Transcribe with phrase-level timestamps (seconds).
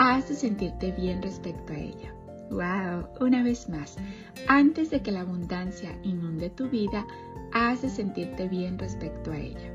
[0.00, 2.14] has de sentirte bien respecto a ella.
[2.50, 3.06] ¡Wow!
[3.20, 3.98] Una vez más,
[4.48, 7.06] antes de que la abundancia inunde tu vida,
[7.52, 9.70] has de sentirte bien respecto a ella.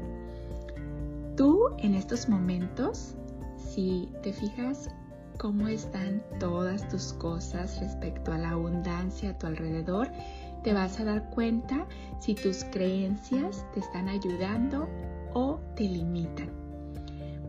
[1.38, 3.14] Tú en estos momentos,
[3.56, 4.90] si te fijas
[5.38, 10.09] cómo están todas tus cosas respecto a la abundancia a tu alrededor,
[10.64, 11.86] te vas a dar cuenta
[12.20, 14.90] si tus creencias te están ayudando
[15.36, 16.65] o te limitan.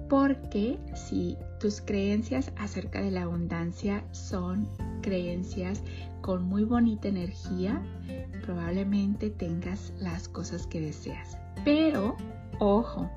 [0.08, 4.68] Porque si tus creencias acerca de la abundancia son
[5.02, 5.82] creencias
[6.20, 7.82] con muy bonita energía,
[8.42, 11.36] probablemente tengas las cosas que deseas.
[11.64, 12.16] Pero,
[12.58, 13.10] ojo,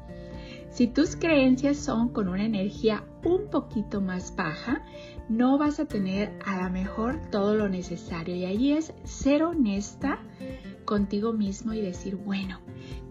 [0.71, 4.83] si tus creencias son con una energía un poquito más baja,
[5.27, 8.35] no vas a tener a lo mejor todo lo necesario.
[8.35, 10.19] Y ahí es ser honesta
[10.85, 12.59] contigo mismo y decir, bueno,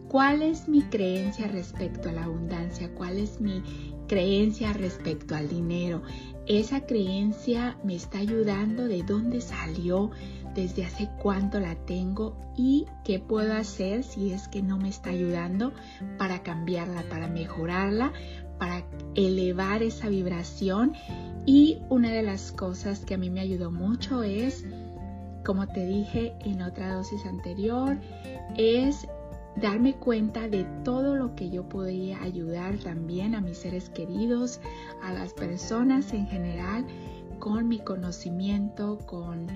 [0.08, 2.90] ¿cuál es mi creencia respecto a la abundancia?
[2.94, 3.62] ¿Cuál es mi
[4.08, 6.02] creencia respecto al dinero.
[6.46, 10.10] Esa creencia me está ayudando de dónde salió,
[10.54, 15.10] desde hace cuánto la tengo y qué puedo hacer si es que no me está
[15.10, 15.72] ayudando
[16.16, 18.12] para cambiarla, para mejorarla,
[18.58, 18.82] para
[19.14, 20.94] elevar esa vibración.
[21.46, 24.64] Y una de las cosas que a mí me ayudó mucho es,
[25.44, 27.98] como te dije en otra dosis anterior,
[28.56, 29.06] es
[29.60, 34.60] darme cuenta de todo lo que yo podía ayudar también a mis seres queridos,
[35.02, 36.86] a las personas en general,
[37.38, 39.46] con mi conocimiento, con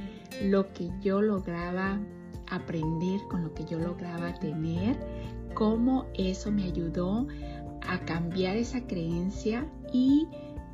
[0.42, 2.00] lo que yo lograba
[2.50, 4.96] aprender, con lo que yo lograba tener,
[5.54, 7.26] cómo eso me ayudó
[7.88, 10.26] a cambiar esa creencia y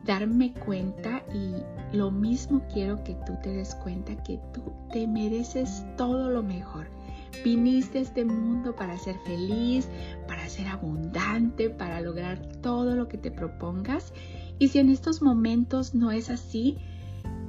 [0.05, 1.22] darme cuenta.
[1.34, 4.62] Y lo mismo quiero que tú te des cuenta que tú
[4.93, 6.98] te mereces todo lo mejor
[7.44, 9.89] Viniste a este mundo para ser feliz,
[10.27, 14.12] para ser abundante, para lograr todo lo que te propongas.
[14.59, 16.78] Y si en estos momentos no es así,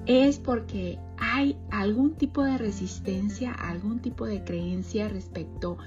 [0.05, 5.77] es porque hay algún tipo de resistencia, algún tipo de creencia respecto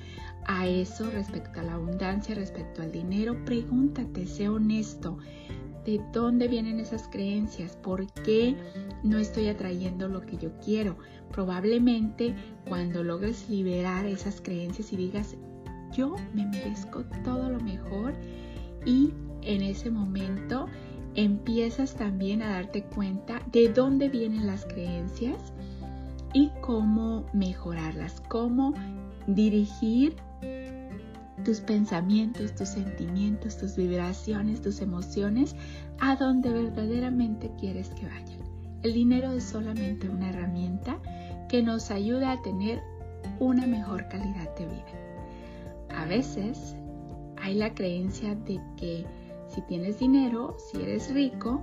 [0.47, 3.45] a eso, respecto a la abundancia, respecto al dinero.
[3.45, 5.19] Pregúntate, sé honesto.
[5.85, 7.77] ¿De dónde vienen esas creencias?
[7.77, 8.57] ¿Por qué
[9.03, 10.97] no estoy atrayendo lo que yo quiero?
[11.31, 12.35] Probablemente
[12.69, 15.37] cuando logres liberar esas creencias y digas,
[15.93, 18.15] yo me merezco todo lo mejor
[18.87, 19.11] y
[19.43, 20.67] en ese momento
[21.15, 25.53] empiezas también a darte cuenta de dónde vienen las creencias
[26.33, 28.73] y cómo mejorarlas, cómo
[29.27, 30.17] dirigir
[31.43, 35.55] tus pensamientos, tus sentimientos, tus vibraciones, tus emociones
[36.01, 38.41] a donde verdaderamente quieres que vayan.
[38.83, 40.99] El dinero es solamente una herramienta
[41.49, 42.83] que nos ayuda a tener
[43.39, 45.97] una mejor calidad de vida.
[45.97, 46.75] A veces
[47.37, 49.07] hay la creencia de que
[49.49, 51.63] si tienes dinero, si eres rico,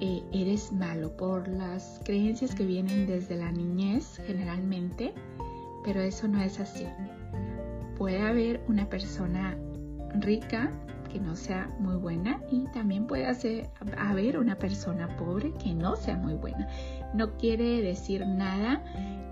[0.00, 5.14] eh, eres malo por las creencias que vienen desde la niñez generalmente,
[5.84, 6.86] pero eso no es así
[7.96, 9.56] puede haber una persona
[10.20, 10.70] rica
[11.12, 13.26] que no sea muy buena y también puede
[13.96, 16.68] haber una persona pobre que no sea muy buena.
[17.14, 18.82] No quiere decir nada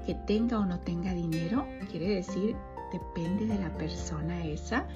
[0.06, 2.56] que tenga o no tenga dinero, quiere decir
[2.92, 4.86] depende de la persona esa.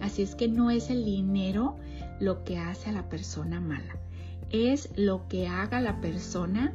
[0.00, 1.76] Así es que no es el dinero
[2.20, 3.96] lo que hace a la persona mala,
[4.50, 6.72] es lo que haga la persona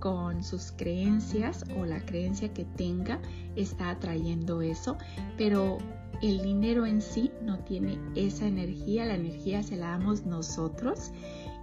[0.00, 3.20] con sus creencias o la creencia que tenga
[3.54, 4.96] está atrayendo eso,
[5.36, 5.78] pero
[6.22, 11.12] el dinero en sí no tiene esa energía, la energía se la damos nosotros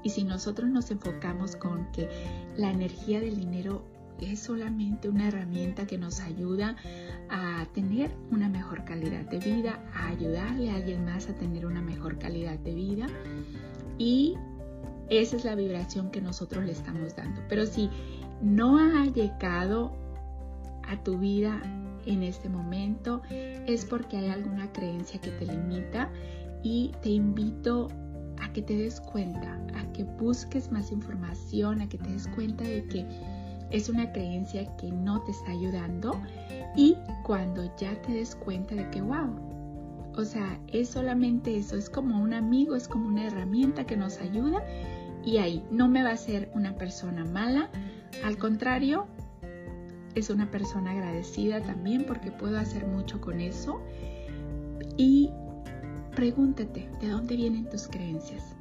[0.04, 2.08] y si nosotros nos enfocamos con que
[2.56, 3.84] la energía del dinero
[4.22, 6.76] es solamente una herramienta que nos ayuda
[7.30, 11.82] a tener una mejor calidad de vida, a ayudarle a alguien más a tener una
[11.82, 13.08] mejor calidad de vida
[13.98, 14.36] y
[15.10, 17.42] esa es la vibración que nosotros le estamos dando.
[17.50, 17.90] Pero si
[18.42, 19.92] no ha llegado
[20.88, 21.62] a tu vida
[22.06, 26.10] en este momento es porque hay alguna creencia que te limita
[26.64, 27.90] y te invito
[28.42, 32.64] a que te des cuenta, a que busques más información, a que te des cuenta
[32.64, 33.06] de que
[33.72, 36.20] es una creencia que no te está ayudando
[36.76, 39.57] y cuando ya te des cuenta de que, wow,
[40.18, 44.20] o sea, es solamente eso, es como un amigo, es como una herramienta que nos
[44.20, 44.64] ayuda
[45.24, 47.70] y ahí no me va a ser una persona mala,
[48.24, 49.06] al contrario,
[50.16, 53.80] es una persona agradecida también porque puedo hacer mucho con eso
[54.98, 55.30] y
[56.16, 58.57] pregúntate de dónde vienen tus creencias.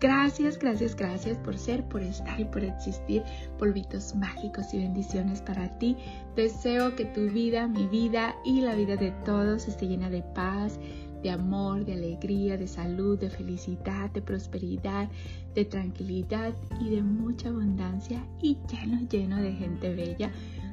[0.00, 3.24] Gracias, gracias, gracias por ser, por estar y por existir.
[3.58, 5.96] Polvitos mágicos y bendiciones para ti.
[6.36, 10.78] Deseo que tu vida, mi vida y la vida de todos esté llena de paz,
[11.22, 15.08] de amor, de alegría, de salud, de felicidad, de prosperidad,
[15.56, 20.30] de tranquilidad y de mucha abundancia y lleno, lleno de gente bella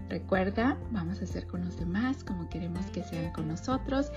[0.10, 4.12] Recuerda, vamos a hacer con los demás como queremos que sean con nosotros.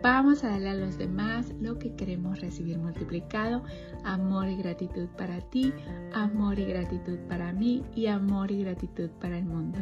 [0.00, 3.64] Vamos a darle a los demás lo que queremos recibir multiplicado.
[4.04, 5.72] Amor y gratitud para ti,
[6.14, 9.80] amor y gratitud para mí y amor y gratitud para el mundo.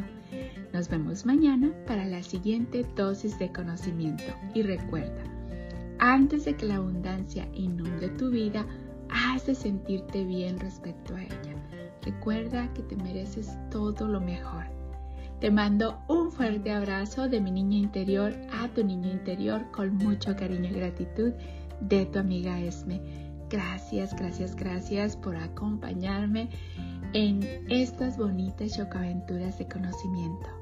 [0.73, 4.23] Nos vemos mañana para la siguiente dosis de conocimiento.
[4.55, 5.23] Y recuerda,
[5.99, 8.65] antes de que la abundancia inunde tu vida,
[9.09, 11.55] has de sentirte bien respecto a ella.
[12.01, 14.80] Recuerda que te mereces todo lo mejor
[15.41, 20.35] te mando un fuerte abrazo de mi niño interior a tu niño interior con mucho
[20.35, 21.33] cariño y gratitud
[21.79, 23.01] de tu amiga Esme.
[23.49, 26.47] Gracias, gracias, gracias por acompañarme
[27.13, 27.41] en
[27.71, 30.60] estas bonitas chocaventuras de conocimiento.